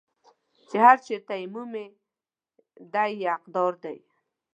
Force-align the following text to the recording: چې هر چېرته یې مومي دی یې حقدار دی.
چې 0.69 0.77
هر 0.85 0.97
چېرته 1.07 1.33
یې 1.39 1.45
مومي 1.53 1.87
دی 2.93 3.09
یې 3.21 3.27
حقدار 3.35 3.73
دی. 3.83 3.97